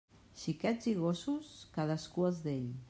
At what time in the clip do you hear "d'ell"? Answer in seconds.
2.47-2.69